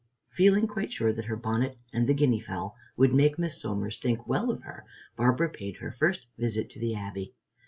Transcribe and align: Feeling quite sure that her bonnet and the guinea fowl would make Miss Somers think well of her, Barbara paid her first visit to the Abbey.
Feeling 0.31 0.65
quite 0.65 0.91
sure 0.91 1.13
that 1.13 1.25
her 1.25 1.35
bonnet 1.35 1.77
and 1.93 2.07
the 2.09 2.15
guinea 2.15 2.39
fowl 2.39 2.75
would 2.97 3.13
make 3.13 3.37
Miss 3.37 3.61
Somers 3.61 3.99
think 3.99 4.25
well 4.25 4.49
of 4.49 4.63
her, 4.63 4.83
Barbara 5.15 5.47
paid 5.51 5.75
her 5.77 5.91
first 5.91 6.25
visit 6.39 6.71
to 6.71 6.79
the 6.79 6.95
Abbey. 6.95 7.35